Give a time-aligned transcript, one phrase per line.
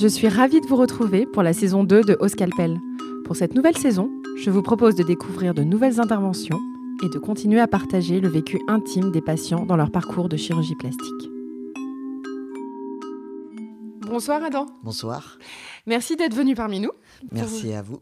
[0.00, 2.80] Je suis ravie de vous retrouver pour la saison 2 de Au Scalpel.
[3.26, 6.58] Pour cette nouvelle saison, je vous propose de découvrir de nouvelles interventions
[7.04, 10.74] et de continuer à partager le vécu intime des patients dans leur parcours de chirurgie
[10.74, 11.28] plastique.
[14.06, 14.64] Bonsoir Adam.
[14.82, 15.36] Bonsoir.
[15.84, 16.92] Merci d'être venu parmi nous.
[17.30, 18.00] Merci à vous.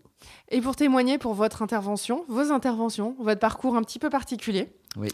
[0.51, 4.69] Et pour témoigner pour votre intervention, vos interventions, votre parcours un petit peu particulier.
[4.97, 5.09] Oui.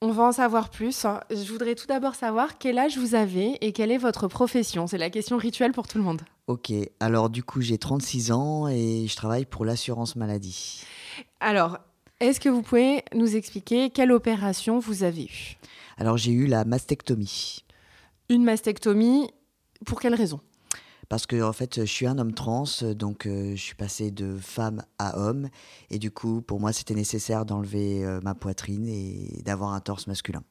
[0.00, 1.06] On va en savoir plus.
[1.30, 4.86] Je voudrais tout d'abord savoir quel âge vous avez et quelle est votre profession.
[4.86, 6.20] C'est la question rituelle pour tout le monde.
[6.46, 10.82] Ok, alors du coup j'ai 36 ans et je travaille pour l'assurance maladie.
[11.40, 11.78] Alors,
[12.20, 15.56] est-ce que vous pouvez nous expliquer quelle opération vous avez eue?
[15.96, 17.64] Alors j'ai eu la mastectomie.
[18.28, 19.30] Une mastectomie,
[19.86, 20.40] pour quelle raison?
[21.08, 22.64] Parce que en fait, je suis un homme trans,
[22.96, 25.48] donc euh, je suis passé de femme à homme,
[25.90, 30.06] et du coup, pour moi, c'était nécessaire d'enlever euh, ma poitrine et d'avoir un torse
[30.06, 30.42] masculin.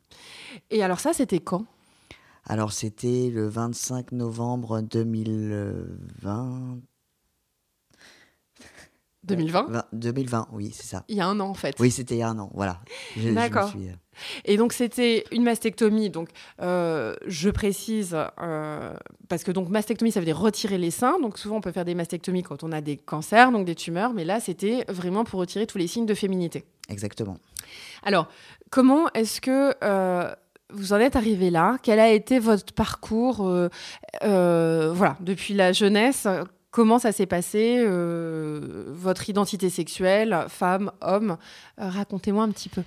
[0.70, 1.66] Et alors ça, c'était quand?
[2.46, 6.80] Alors c'était le 25 novembre 2020.
[9.24, 11.06] 2020 2020, oui, c'est ça.
[11.08, 11.78] Il y a un an, en fait.
[11.80, 12.82] Oui, c'était il y a un an, voilà.
[13.16, 13.72] D'accord.
[13.76, 13.94] Euh,
[14.46, 16.10] Et donc, c'était une mastectomie.
[16.10, 16.30] Donc,
[16.62, 18.94] euh, je précise, euh,
[19.30, 21.20] parce que donc mastectomie, ça veut dire retirer les seins.
[21.20, 24.14] Donc, souvent, on peut faire des mastectomies quand on a des cancers, donc des tumeurs.
[24.14, 26.66] Mais là, c'était vraiment pour retirer tous les signes de féminité.
[26.90, 27.38] Exactement.
[28.04, 28.28] Alors,
[28.70, 29.74] comment est-ce que
[30.72, 31.78] vous en êtes arrivé là?
[31.84, 33.38] Quel a été votre parcours
[34.22, 36.28] Voilà, depuis la jeunesse?
[36.74, 41.38] Comment ça s'est passé, euh, votre identité sexuelle, femme, homme?
[41.80, 42.82] Euh, Racontez-moi un petit peu.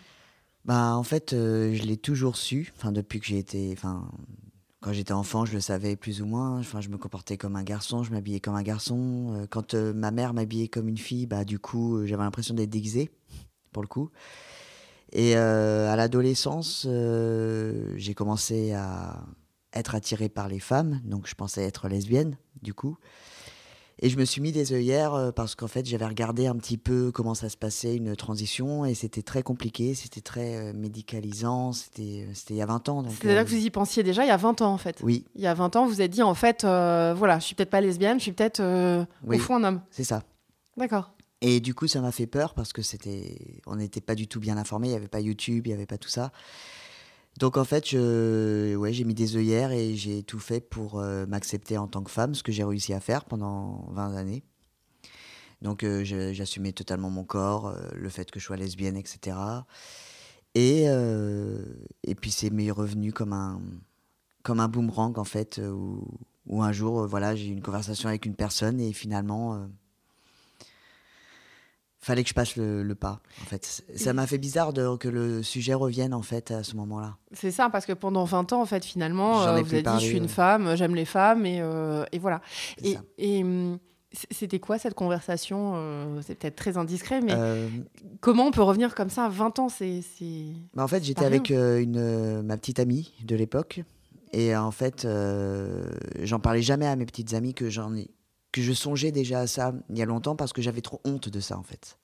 [0.67, 2.72] Bah, en fait, euh, je l'ai toujours su.
[2.77, 4.11] Enfin, depuis que j'ai été, enfin,
[4.81, 6.61] quand j'étais enfant, je le savais plus ou moins.
[6.61, 9.47] Je me comportais comme un garçon, je m'habillais comme un garçon.
[9.50, 13.11] Quand ma mère m'habillait comme une fille, bah, du coup, j'avais l'impression d'être déguisée,
[13.72, 14.11] pour le coup.
[15.12, 19.25] Et à l'adolescence, j'ai commencé à
[19.72, 22.98] être attirée par les femmes, donc je pensais être lesbienne, du coup.
[24.02, 26.76] Et je me suis mis des œillères euh, parce qu'en fait, j'avais regardé un petit
[26.76, 31.72] peu comment ça se passait, une transition, et c'était très compliqué, c'était très euh, médicalisant,
[31.72, 33.04] c'était il y a 20 ans.
[33.22, 34.98] C'est là que vous y pensiez déjà, il y a 20 ans en fait.
[35.03, 35.25] Oui.
[35.34, 37.54] Il y a 20 ans, vous vous êtes dit, en fait, euh, voilà, je suis
[37.54, 39.81] peut-être pas lesbienne, je suis peut-être au fond un homme.
[39.91, 40.22] C'est ça.
[40.76, 41.12] D'accord.
[41.41, 44.41] Et du coup, ça m'a fait peur parce que c'était, on n'était pas du tout
[44.41, 46.32] bien informés, il n'y avait pas YouTube, il n'y avait pas tout ça.
[47.38, 51.26] Donc en fait, je, ouais, j'ai mis des œillères et j'ai tout fait pour euh,
[51.26, 54.42] m'accepter en tant que femme, ce que j'ai réussi à faire pendant 20 années.
[55.60, 56.02] Donc euh,
[56.32, 59.36] j'assumais totalement mon corps, euh, le fait que je sois lesbienne, etc.
[60.54, 63.60] Et, et puis c'est m'est revenu comme un,
[64.42, 66.03] comme un boomerang en fait, où,
[66.47, 69.68] où un jour, voilà, j'ai eu une conversation avec une personne et finalement
[72.06, 73.21] fallait que je passe le, pas.
[73.43, 76.77] En fait, ça m'a fait bizarre de, que le sujet revienne en fait à ce
[76.77, 77.17] moment-là.
[77.33, 80.06] C'est ça, parce que pendant 20 ans, en fait, finalement, euh, vous avez dit, je
[80.06, 82.41] suis une femme, j'aime les femmes, et, euh, et voilà.
[83.19, 83.78] Et, hum,
[84.31, 87.34] c'était quoi cette conversation euh, C'est peut-être très indiscret, mais
[88.21, 90.00] comment on peut revenir comme ça à 20 ans C'est.
[90.75, 93.83] Bah en fait, j'étais avec une, ma petite amie de l'époque.
[94.33, 95.06] Et en fait,
[96.22, 98.11] j'en parlais jamais à mes petites amies que j'en ai,
[98.56, 101.28] que je songeais déjà à ça il y a longtemps parce que j'avais trop honte
[101.28, 101.99] de ça en fait.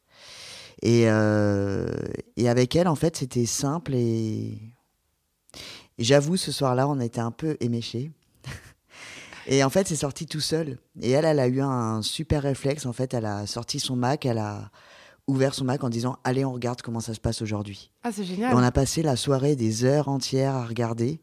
[0.82, 1.86] Et, euh,
[2.36, 4.58] et avec elle, en fait, c'était simple et,
[5.98, 8.10] j'avoue, ce soir-là, on était un peu éméchés.
[9.46, 10.78] et en fait, c'est sorti tout seul.
[11.00, 12.84] Et elle, elle a eu un super réflexe.
[12.84, 14.70] En fait, elle a sorti son Mac, elle a
[15.28, 17.92] ouvert son Mac en disant Allez, on regarde comment ça se passe aujourd'hui.
[18.02, 18.54] Ah, c'est génial.
[18.54, 21.20] on a passé la soirée des heures entières à regarder.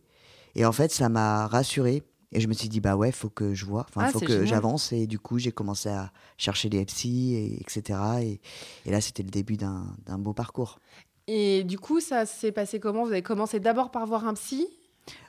[0.55, 3.53] Et en fait, ça m'a rassuré et je me suis dit, bah ouais, faut que
[3.53, 4.91] je vois, enfin, ah, faut que j'avance.
[4.91, 7.99] Et du coup, j'ai commencé à chercher des psy, et, etc.
[8.21, 8.41] Et,
[8.85, 10.79] et là, c'était le début d'un beau parcours.
[11.27, 13.03] Et du coup, ça s'est passé comment?
[13.03, 14.67] Vous avez commencé d'abord par voir un psy?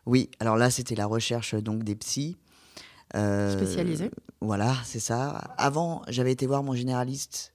[0.07, 2.37] Oui, alors là, c'était la recherche donc des psys.
[3.17, 4.11] Euh, Spécialisés
[4.41, 5.31] Voilà, c'est ça.
[5.59, 7.55] Avant, j'avais été voir mon généraliste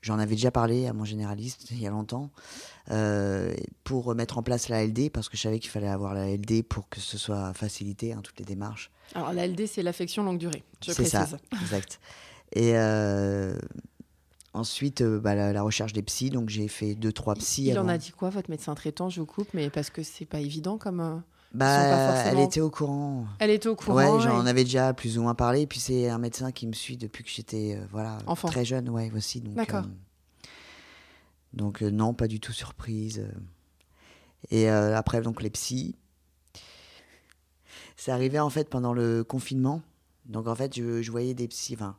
[0.00, 2.30] J'en avais déjà parlé à mon généraliste il y a longtemps
[2.90, 3.54] euh,
[3.84, 6.62] pour mettre en place la LD parce que je savais qu'il fallait avoir la LD
[6.62, 8.90] pour que ce soit facilité, hein, toutes les démarches.
[9.14, 10.64] Alors la LD, c'est l'affection longue durée.
[10.80, 11.28] C'est ça,
[11.62, 12.00] exact.
[12.52, 13.58] Et euh,
[14.54, 17.66] ensuite, euh, bah, la, recherche des psys, donc j'ai fait deux, trois psys.
[17.66, 20.26] Il en a dit quoi, votre médecin traitant Je vous coupe, mais parce que c'est
[20.26, 21.22] pas évident comme.
[21.54, 23.24] Bah, elle était au courant.
[23.38, 23.96] Elle était au courant.
[23.96, 25.62] Ouais, j'en avais déjà plus ou moins parlé.
[25.62, 28.88] Et puis c'est un médecin qui me suit depuis que j'étais euh, voilà très jeune,
[28.90, 29.40] ouais aussi.
[29.40, 29.84] D'accord.
[29.84, 30.07] Euh,
[31.52, 33.26] donc euh, non, pas du tout surprise.
[34.50, 35.96] Et après donc les psys,
[37.96, 39.82] c'est arrivé en fait pendant le confinement.
[40.26, 41.74] Donc en fait je, je voyais des psys.
[41.74, 41.96] Enfin,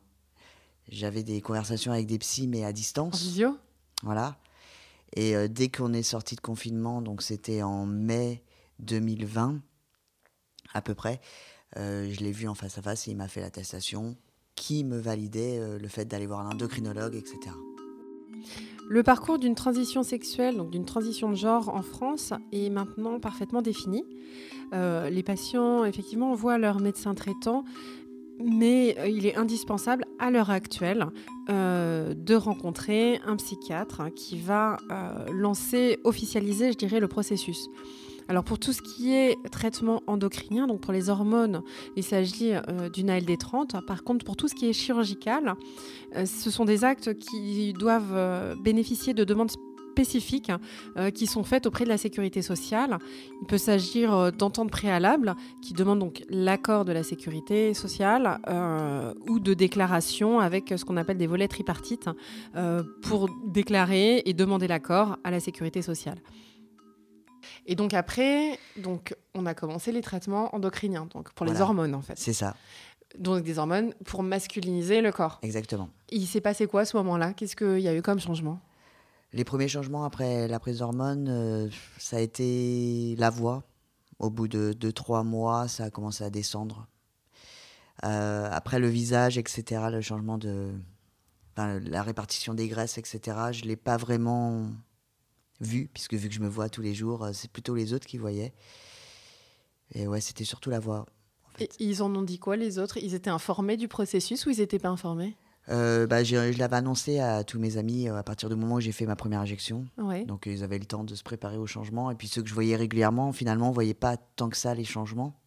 [0.88, 3.14] j'avais des conversations avec des psys mais à distance.
[3.14, 3.58] En visio?
[4.02, 4.38] Voilà.
[5.14, 8.42] Et dès qu'on est sorti de confinement, donc c'était en mai
[8.78, 9.60] 2020
[10.72, 11.20] à peu près,
[11.76, 14.16] je l'ai vu en face à face et il m'a fait l'attestation
[14.54, 17.50] qui me validait le fait d'aller voir un endocrinologue, etc.
[18.90, 23.62] Le parcours d'une transition sexuelle, donc d'une transition de genre en France, est maintenant parfaitement
[23.62, 24.02] défini.
[24.74, 27.62] Euh, les patients, effectivement, voient leur médecin traitant,
[28.44, 31.06] mais euh, il est indispensable à l'heure actuelle
[31.50, 34.78] euh, de rencontrer un psychiatre qui va
[35.32, 37.68] lancer, officialiser, je dirais, le processus.
[38.30, 41.62] Alors pour tout ce qui est traitement endocrinien, donc pour les hormones,
[41.96, 43.84] il s'agit euh, d'une ALD30.
[43.84, 45.54] Par contre, pour tout ce qui est chirurgical,
[46.14, 50.52] euh, ce sont des actes qui doivent euh, bénéficier de demandes spécifiques
[51.14, 52.96] qui sont faites auprès de la sécurité sociale.
[53.42, 58.40] Il peut s'agir d'ententes préalables qui demandent donc l'accord de la sécurité sociale
[59.28, 62.08] ou de déclarations avec ce qu'on appelle des volets tripartites
[63.02, 66.22] pour déclarer et demander l'accord à la sécurité sociale.
[67.66, 72.02] Et donc après, donc on a commencé les traitements endocriniens, donc pour les hormones en
[72.02, 72.18] fait.
[72.18, 72.56] C'est ça.
[73.18, 75.38] Donc des hormones pour masculiniser le corps.
[75.42, 75.88] Exactement.
[76.10, 77.32] Il s'est passé quoi à ce moment-là?
[77.32, 78.60] Qu'est-ce qu'il y a eu comme changement?
[79.32, 81.68] Les premiers changements après la prise d'hormones, euh,
[81.98, 83.62] ça a été la voix.
[84.18, 86.86] Au bout de 2-3 mois, ça a commencé à descendre.
[88.04, 90.72] Euh, après le visage, etc., le changement de.
[91.56, 93.20] la répartition des graisses, etc.,
[93.52, 94.66] je ne l'ai pas vraiment
[95.60, 98.06] vu, puisque vu que je me vois tous les jours, euh, c'est plutôt les autres
[98.06, 98.52] qui voyaient.
[99.94, 101.06] Et ouais, c'était surtout la voix.
[101.58, 102.96] Et ils en ont dit quoi les autres?
[102.98, 105.36] Ils étaient informés du processus ou ils n'étaient pas informés?
[105.68, 108.80] Euh, bah, je l'avais annoncé à tous mes amis euh, à partir du moment où
[108.80, 109.86] j'ai fait ma première injection.
[110.26, 112.10] Donc ils avaient le temps de se préparer au changement.
[112.10, 114.84] Et puis ceux que je voyais régulièrement, finalement, ne voyaient pas tant que ça les
[114.84, 115.38] changements.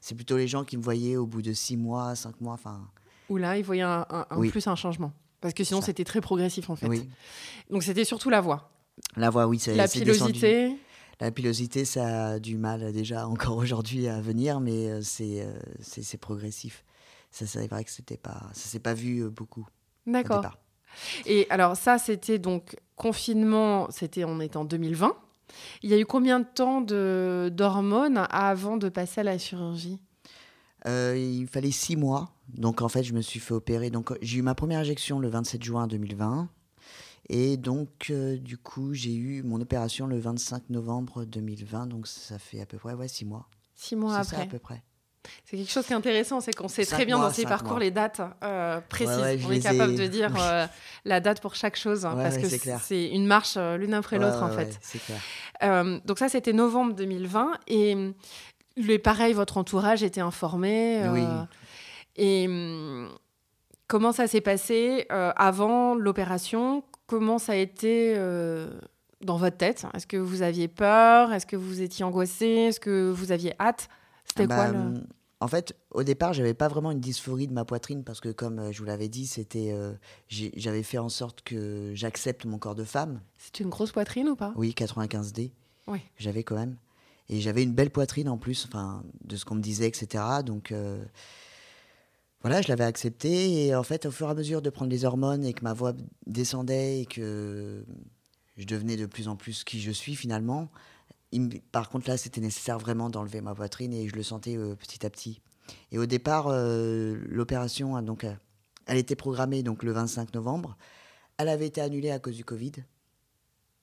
[0.00, 2.54] C'est plutôt les gens qui me voyaient au bout de six mois, cinq mois.
[2.54, 2.88] Enfin.
[3.30, 4.06] Ou là, ils voyaient un,
[4.50, 5.12] plus un changement.
[5.40, 6.88] Parce que sinon, c'était très progressif en fait.
[7.70, 8.70] Donc c'était surtout la voix.
[9.16, 10.76] La voix, oui, c'est La pilosité
[11.20, 16.02] La pilosité, ça a du mal déjà encore aujourd'hui à venir, mais euh, euh, c'est
[16.02, 16.84] c'est progressif.
[17.30, 19.66] Ça, c'est vrai que c'était pas, ça s'est pas vu euh, beaucoup.
[20.06, 20.44] D'accord.
[21.26, 25.16] Et alors ça, c'était donc confinement, c'était on était en 2020.
[25.82, 29.98] Il y a eu combien de temps d'hormones avant de passer à la chirurgie?
[30.86, 32.30] Il fallait six mois.
[32.48, 33.90] Donc en fait, je me suis fait opérer.
[33.90, 36.48] Donc j'ai eu ma première injection le 27 juin 2020.
[37.28, 42.38] Et donc, euh, du coup, j'ai eu mon opération le 25 novembre 2020, donc ça
[42.38, 43.48] fait à peu près ouais, six mois.
[43.74, 44.36] Six mois après.
[44.36, 44.82] Ça, à peu près.
[45.46, 47.90] C'est quelque chose qui est intéressant, c'est qu'on sait très bien dans ces parcours les
[47.90, 49.46] dates euh, précises.
[49.46, 50.66] On est capable de dire euh,
[51.06, 52.46] la date pour chaque chose, parce que
[52.82, 54.78] c'est une marche l'une après l'autre en fait.
[55.06, 56.00] clair.
[56.04, 57.96] donc ça, c'était novembre 2020, et
[58.76, 61.02] les, pareil, votre entourage était informé.
[61.08, 61.24] oui.
[62.16, 63.08] Et hum,
[63.88, 66.84] comment ça s'est passé avant l'opération?
[67.06, 68.68] Comment ça a été euh,
[69.20, 69.86] dans votre tête?
[69.94, 71.32] Est-ce que vous aviez peur?
[71.32, 72.46] Est-ce que vous étiez angoissé?
[72.46, 73.88] Est-ce que vous aviez hâte?
[74.24, 74.78] C'était bah, quoi le...
[74.78, 75.06] Hum,
[75.40, 78.58] en fait, au départ, j'avais pas vraiment une dysphorie de ma poitrine parce que, comme
[78.58, 79.92] euh, je vous l'avais dit, c'était, euh,
[80.28, 83.20] j'avais fait en sorte que j'accepte mon corps de femme.
[83.36, 84.54] C'est une grosse poitrine ou pas?
[84.56, 85.52] Oui, 95D.
[85.86, 85.98] Oui.
[86.16, 86.76] J'avais quand même.
[87.28, 90.24] Et j'avais une belle poitrine en plus, enfin, de ce qu'on me disait, etc.
[90.44, 90.72] Donc,
[92.44, 93.64] voilà, je l'avais accepté.
[93.64, 95.72] Et en fait, au fur et à mesure de prendre les hormones et que ma
[95.72, 95.94] voix
[96.26, 97.82] descendait et que
[98.58, 100.68] je devenais de plus en plus qui je suis finalement,
[101.72, 105.06] par contre là, c'était nécessaire vraiment d'enlever ma poitrine et je le sentais euh, petit
[105.06, 105.40] à petit.
[105.90, 108.34] Et au départ, euh, l'opération, donc, euh,
[108.84, 110.76] elle était programmée donc le 25 novembre.
[111.38, 112.72] Elle avait été annulée à cause du Covid.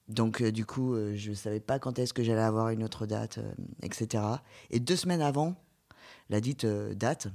[0.08, 3.40] Donc, du coup, je ne savais pas quand est-ce que j'allais avoir une autre date,
[3.82, 4.24] etc.
[4.70, 5.56] Et deux semaines avant
[6.30, 7.30] la dite date,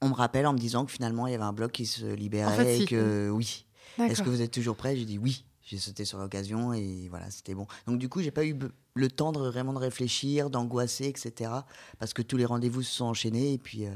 [0.00, 2.06] on me rappelle en me disant que finalement il y avait un bloc qui se
[2.06, 3.66] libérait et que oui.
[3.98, 4.96] Est-ce que vous êtes toujours prêt?
[4.96, 5.44] J'ai dit oui.
[5.62, 7.68] J'ai sauté sur l'occasion et voilà, c'était bon.
[7.86, 8.58] Donc du coup, j'ai pas eu
[8.94, 11.48] le temps de vraiment de réfléchir, d'angoisser, etc.
[12.00, 13.94] Parce que tous les rendez-vous se sont enchaînés et puis, euh,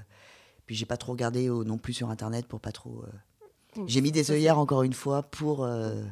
[0.67, 3.03] puis j'ai pas trop regardé non plus sur internet pour pas trop.
[3.03, 5.65] Euh, j'ai mis des œillères encore une fois pour.
[5.65, 6.05] Euh,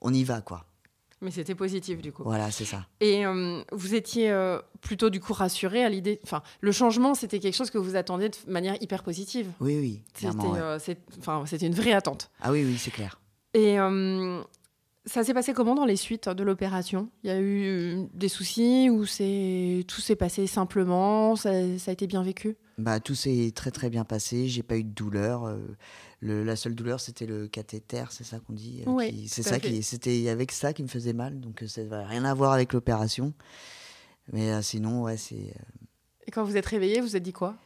[0.00, 0.66] on y va quoi.
[1.26, 2.22] Mais c'était positif du coup.
[2.22, 2.86] Voilà, c'est ça.
[3.00, 6.20] Et euh, vous étiez euh, plutôt du coup rassuré à l'idée.
[6.22, 9.50] Enfin, le changement, c'était quelque chose que vous attendiez de manière hyper positive.
[9.58, 10.02] Oui, oui.
[10.14, 12.30] C'était, euh, c'était une vraie attente.
[12.40, 13.20] Ah oui, oui, c'est clair.
[13.54, 13.76] Et
[15.06, 17.08] ça s'est passé comment dans les suites de l'opération?
[17.22, 21.36] Il y a eu des soucis ou tout s'est passé simplement?
[21.36, 22.56] Ça, ça, a été bien vécu?
[22.78, 24.48] Bah tout s'est très très bien passé.
[24.48, 25.56] J'ai pas eu de douleur
[26.22, 28.82] la seule douleur, c'était le cathéter, c'est ça qu'on dit.
[28.86, 31.82] Euh, oui, c'est ça qui, c'était avec ça qui me faisait mal, donc euh, ça
[31.82, 33.32] n'avait rien à voir avec l'opération.
[34.32, 35.54] Mais euh, sinon, ouais, c'est.
[36.26, 37.56] Et quand vous êtes réveillé, vous vous êtes dit quoi?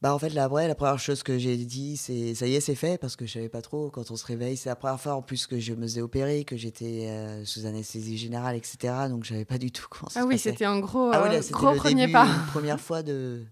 [0.00, 2.60] Bah en fait la vraie la première chose que j'ai dit c'est ça y est
[2.60, 3.90] c'est fait parce que je savais pas trop.
[3.90, 6.44] Quand on se réveille c'est la première fois en plus que je me faisais opérer
[6.44, 10.20] que j'étais euh, sous anesthésie générale etc donc je savais pas du tout comment ça
[10.22, 12.28] ah oui c'était un gros ah, gros premier pas.
[12.52, 13.44] première fois de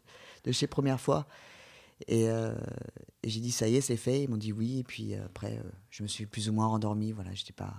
[0.45, 1.27] de chez première fois.
[2.07, 2.55] Et, euh,
[3.23, 4.23] et j'ai dit ça y est c'est fait.
[4.23, 5.59] Ils m'ont dit oui et puis après
[5.91, 7.75] je me suis plus ou moins rendormi voilà j'étais pas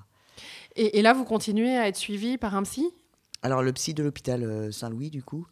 [0.75, 2.93] et, et, là vous continuez à être suivi par un psy?
[3.41, 5.47] Alors le psy de l'hôpital Saint-Louis du coup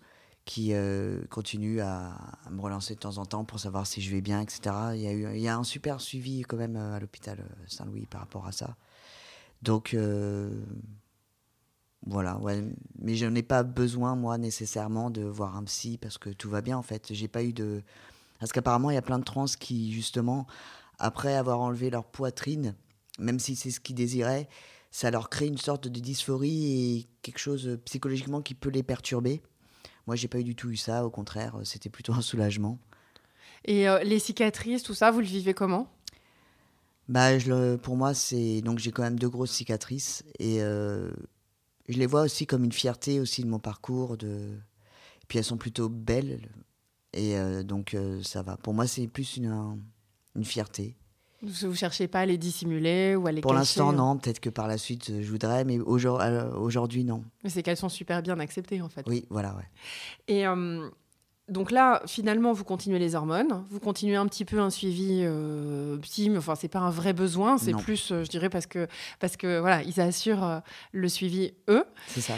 [0.45, 2.15] qui euh, continue à,
[2.51, 4.75] me relancer de temps en temps pour savoir si je vais bien, etc.
[4.93, 7.39] Il y a, eu, il y a un super suivi quand même euh, à l'hôpital
[7.39, 8.77] euh, Saint-Louis par rapport à ça.
[9.63, 9.97] Donc,
[12.05, 12.63] voilà, ouais.
[12.99, 16.61] Mais je n'ai pas besoin, moi, nécessairement de voir un psy parce que tout va
[16.61, 17.11] bien, en fait.
[17.11, 17.81] J'ai pas eu de...
[18.39, 20.45] Parce qu'apparemment, il y a plein de trans qui, justement,
[20.99, 22.75] après avoir enlevé leur poitrine,
[23.17, 24.47] même si c'est ce qu'ils désiraient,
[24.91, 29.41] ça leur crée une sorte de dysphorie et quelque chose psychologiquement qui peut les perturber.
[30.07, 31.05] Moi, j'ai pas eu du tout eu ça.
[31.05, 32.79] Au contraire, euh, c'était plutôt un soulagement.
[33.65, 35.91] Et euh, les cicatrices, tout ça, vous le vivez comment?
[37.07, 41.11] Bah, je pour moi, c'est donc j'ai quand même deux grosses cicatrices et euh,
[41.87, 44.17] je les vois aussi comme une fierté aussi de mon parcours.
[44.17, 44.27] De...
[44.27, 46.49] Et puis elles sont plutôt belles
[47.13, 48.57] et donc ça va.
[48.57, 49.79] Pour moi, c'est plus une,
[50.35, 50.97] une fierté.
[51.41, 54.17] Vous ne cherchez pas à les dissimuler ou à les Pour l'instant, euh non.
[54.17, 57.23] Peut-être que par la suite, je voudrais, mais euh, aujourd'hui, non.
[57.43, 59.05] Mais c'est qu'elles sont super bien acceptées, en fait.
[59.07, 59.65] Oui, voilà, ouais.
[60.27, 60.89] Et euh,
[61.49, 65.97] donc là, finalement, vous continuez les hormones, vous continuez un petit peu un suivi euh,
[65.97, 68.87] psy, mais enfin, c'est pas un vrai besoin, c'est plus, je dirais, parce que,
[69.19, 70.61] parce que voilà, ils assurent
[70.93, 71.83] le suivi eux.
[72.07, 72.35] C'est ça.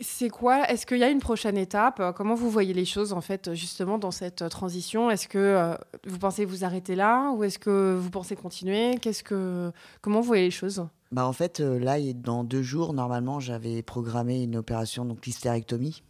[0.00, 0.68] C'est quoi?
[0.68, 2.02] Est-ce qu'il y a une prochaine étape?
[2.16, 5.08] Comment vous voyez les choses en fait justement dans cette transition?
[5.08, 8.96] Est-ce que euh, vous pensez vous arrêter là ou est-ce que vous pensez continuer?
[9.00, 9.70] Qu'est-ce que
[10.00, 10.84] comment vous voyez les choses?
[11.12, 16.02] Bah en fait euh, là dans deux jours normalement j'avais programmé une opération donc l'hystérectomie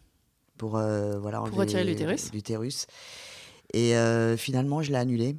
[0.56, 2.32] pour euh, voilà pour retirer l'utérus.
[2.32, 2.86] L'utérus.
[3.74, 3.92] Et
[4.38, 5.36] finalement je l'ai annulé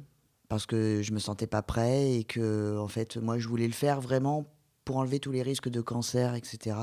[0.48, 3.72] parce que je me sentais pas prêt et que en fait moi je voulais le
[3.72, 4.46] faire vraiment
[4.84, 6.76] pour enlever tous les risques de cancer etc.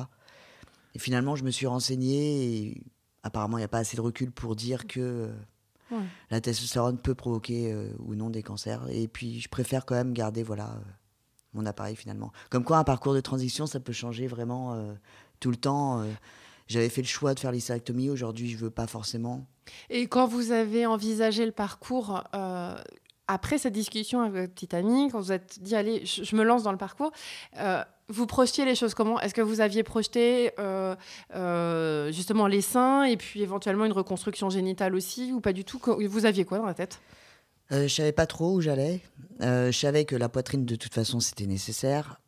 [0.96, 2.84] Et finalement, je me suis renseigné et
[3.24, 5.32] apparemment, il n'y a pas assez de recul pour dire que
[6.30, 8.88] la testostérone peut provoquer euh, ou non des cancers.
[8.90, 10.92] Et puis, je préfère quand même garder voilà, euh,
[11.54, 12.32] mon appareil finalement.
[12.50, 14.94] Comme quoi, un parcours de transition, ça peut changer vraiment euh,
[15.40, 16.04] tout le temps.
[16.68, 19.46] J'avais fait le choix de faire l'hystérectomie, aujourd'hui, je ne veux pas forcément.
[19.90, 22.24] Et quand vous avez envisagé le parcours,
[23.28, 26.64] après cette discussion avec votre petite amie, quand vous êtes dit, allez, je, me lance
[26.64, 27.12] dans le parcours,
[28.10, 29.20] vous projetiez les choses comment?
[29.20, 30.96] Est-ce que vous aviez projeté euh,
[31.36, 35.80] euh, justement les seins et puis éventuellement une reconstruction génitale aussi ou pas du tout?
[35.86, 37.00] Vous aviez quoi dans la tête?
[37.72, 39.02] Euh, Je savais pas trop où j'allais.
[39.42, 42.20] Euh, je savais que la poitrine de toute façon c'était nécessaire.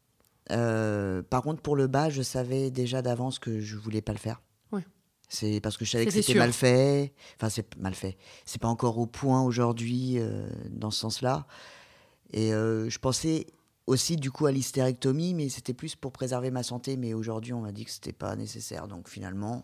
[0.49, 4.41] par contre pour le bas, je savais déjà d'avance que je voulais pas le faire.
[5.27, 7.11] C'est parce que je savais que c'était mal fait.
[7.35, 8.15] Enfin c'est mal fait.
[8.45, 10.19] C'est pas encore au point aujourd'hui
[10.69, 11.47] dans ce sens-là.
[12.31, 13.47] Et je pensais
[13.87, 16.97] aussi du coup à l'hystérectomie, mais c'était plus pour préserver ma santé.
[16.97, 18.87] Mais aujourd'hui, on m'a dit que c'était pas nécessaire.
[18.87, 19.63] Donc finalement,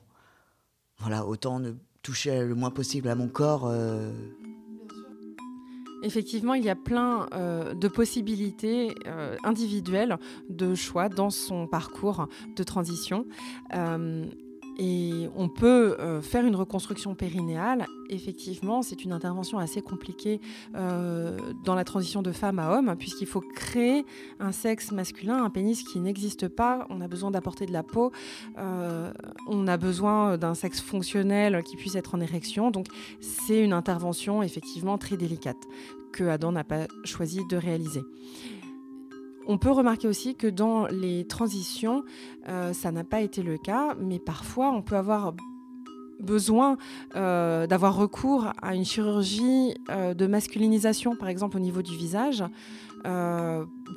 [1.00, 1.74] voilà, autant ne
[2.04, 3.66] toucher le moins possible à mon corps.
[3.66, 4.12] Euh.
[6.04, 10.18] Effectivement, il y a plein euh, de possibilités euh, individuelles
[10.50, 13.26] de choix dans son parcours de transition.
[14.78, 17.86] Et on peut euh, faire une reconstruction périnéale.
[18.10, 20.42] Effectivement, c'est une intervention assez compliquée
[20.76, 24.06] euh, dans la transition de femme à homme, puisqu'il faut créer
[24.40, 26.88] un sexe masculin, un pénis qui n'existe pas.
[26.90, 28.12] On a besoin d'apporter de la peau.
[28.58, 29.12] Euh,
[29.48, 32.72] on a besoin d'un sexe fonctionnel qui puisse être en érection.
[32.72, 32.88] Donc,
[33.20, 35.58] c'est une intervention effectivement très délicate
[36.12, 38.02] que Adam n'a pas choisi de réaliser.
[39.52, 42.06] On peut remarquer aussi que dans les transitions,
[42.48, 45.34] euh, ça n'a pas été le cas, mais parfois on peut avoir
[46.22, 46.78] besoin
[47.18, 52.46] euh, d'avoir recours à une chirurgie euh, de masculinisation, par exemple au niveau du visage,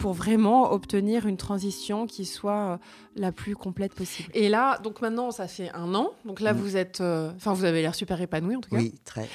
[0.00, 2.80] pour vraiment obtenir une transition qui soit
[3.14, 4.30] la plus complète possible.
[4.34, 6.10] Et là, donc maintenant, ça fait un an.
[6.24, 6.56] Donc là, mm.
[6.56, 8.78] vous êtes, enfin, vous avez l'air super épanoui en tout cas.
[8.78, 9.28] Oui, très.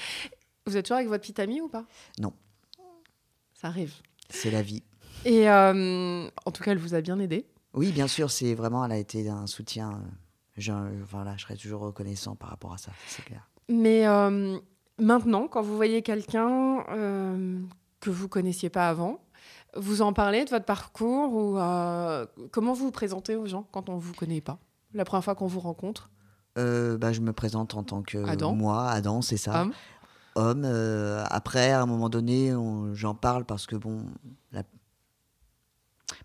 [0.65, 1.85] Vous êtes toujours avec votre petite amie ou pas?
[2.19, 2.33] Non.
[3.53, 3.93] Ça arrive.
[4.29, 4.83] C'est la vie.
[5.25, 7.45] Et euh, en tout cas, elle vous a bien aidé.
[7.73, 9.91] Oui, bien sûr, c'est vraiment, elle a été un soutien.
[9.91, 10.07] Euh,
[10.57, 10.71] je,
[11.09, 13.47] voilà, je serai toujours reconnaissant par rapport à ça, c'est clair.
[13.69, 14.57] Mais euh,
[14.99, 16.83] maintenant, quand vous voyez quelqu'un
[17.99, 19.19] que vous connaissiez pas avant,
[19.75, 21.53] vous en parlez de votre parcours ou
[22.51, 24.57] comment vous vous présentez aux gens quand on vous connaît pas
[24.93, 26.09] La première fois qu'on vous rencontre?
[26.55, 28.17] Bah, Je me présente en tant que
[28.53, 29.61] moi, Adam, c'est ça.
[29.61, 29.73] Homme.
[30.35, 30.65] Homme.
[31.29, 32.51] après, à un moment donné,
[32.93, 34.05] j'en parle parce que bon,
[34.51, 34.63] la,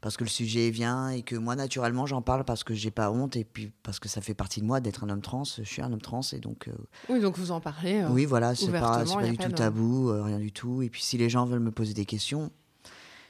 [0.01, 3.11] parce que le sujet vient et que moi naturellement j'en parle parce que j'ai pas
[3.11, 5.45] honte et puis parce que ça fait partie de moi d'être un homme trans.
[5.45, 6.69] Je suis un homme trans et donc.
[7.09, 8.05] oui, donc vous en parlez.
[8.11, 10.83] oui, voilà, c'est pas, pas du tout tabou, rien du tout.
[10.83, 12.51] Et puis si les gens veulent me poser des questions,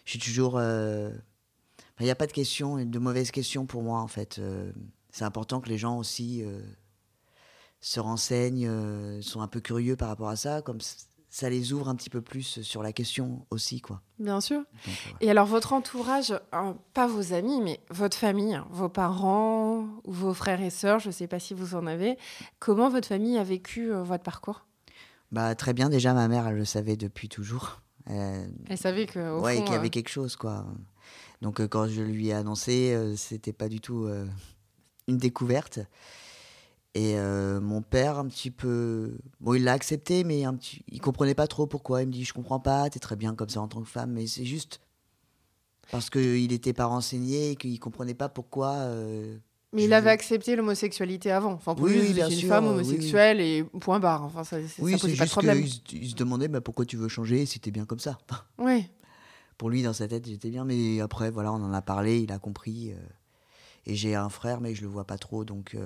[0.04, 0.60] je suis toujours.
[2.00, 4.40] Il n'y a pas de questions, de mauvaises questions pour moi en fait.
[5.10, 6.44] c'est important que les gens aussi
[7.84, 10.78] se renseignent, euh, sont un peu curieux par rapport à ça, comme
[11.34, 14.00] ça les ouvre un petit peu plus sur la question aussi, quoi.
[14.20, 14.62] Bien sûr.
[15.20, 20.12] Et alors votre entourage, hein, pas vos amis, mais votre famille, hein, vos parents ou
[20.12, 22.16] vos frères et sœurs, je ne sais pas si vous en avez,
[22.60, 24.64] comment votre famille a vécu euh, votre parcours?
[25.32, 25.88] Bah très bien.
[25.88, 27.80] Déjà, ma mère, elle le savait depuis toujours.
[28.06, 30.64] Elle, savait que, ouais, qu'il y avait euh, quelque chose, quoi.
[31.42, 34.08] Donc quand je lui ai annoncé, c'était pas du tout
[35.08, 35.80] une découverte.
[36.94, 39.16] Et euh, mon père, un petit peu.
[39.40, 40.84] Bon, il l'a accepté, mais un petit...
[40.88, 42.02] il comprenait pas trop pourquoi.
[42.02, 43.88] Il me dit Je comprends pas, tu es très bien comme ça en tant que
[43.88, 44.80] femme, mais c'est juste
[45.90, 48.74] parce qu'il n'était pas renseigné et qu'il comprenait pas pourquoi.
[48.74, 49.36] Euh,
[49.72, 51.52] mais il avait accepté l'homosexualité avant.
[51.52, 54.22] Enfin, pour lui, oui, une femme homosexuelle et point barre.
[54.22, 55.64] Enfin, ça, oui, ça posait pas de problème.
[55.92, 58.18] Il, se demandait bah, pourquoi tu veux changer si t'es bien comme ça.
[58.58, 58.86] Oui.
[59.58, 62.32] Pour lui, dans sa tête, j'étais bien, mais après, voilà, on en a parlé, il
[62.32, 62.90] a compris.
[62.90, 62.96] Euh,
[63.86, 65.76] et j'ai un frère, mais je le vois pas trop, donc.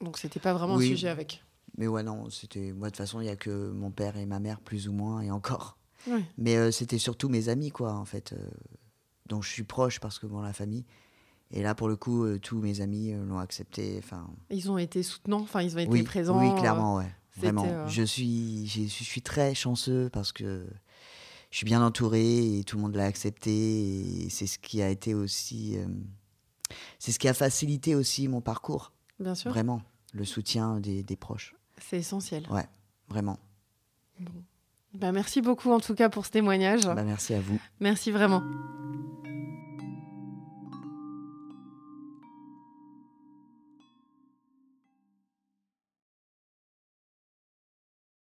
[0.00, 1.42] Donc c'était pas vraiment un sujet avec.
[1.76, 2.72] Mais ouais, non, c'était.
[2.72, 4.92] Moi, de toute façon, il y a que mon père et ma mère, plus ou
[4.92, 5.78] moins, et encore.
[6.38, 8.48] Mais euh, c'était surtout mes amis, quoi, en fait, euh,
[9.26, 10.84] dont je suis proche parce que, bon, la famille.
[11.50, 13.96] Et là, pour le coup, euh, tous mes amis l'ont accepté.
[13.98, 14.28] Enfin.
[14.50, 16.40] Ils ont été soutenants, enfin, ils ont été présents.
[16.40, 17.12] Oui, clairement, ouais.
[17.36, 17.86] Vraiment.
[17.86, 20.66] Je, suis, je suis très chanceux parce que
[21.52, 24.24] je suis bien entouré et tout le monde l'a accepté.
[24.24, 25.76] Et c'est ce qui a été aussi.
[26.98, 28.92] c'est ce qui a facilité aussi mon parcours.
[29.20, 29.50] Bien sûr.
[29.50, 29.82] Vraiment,
[30.14, 31.54] le soutien des, proches.
[31.78, 32.46] C'est essentiel.
[32.50, 32.66] Ouais,
[33.08, 33.38] vraiment.
[34.94, 36.84] Bah, merci beaucoup en tout cas pour ce témoignage.
[36.84, 37.60] Bah, merci à vous.
[37.80, 38.42] Merci vraiment.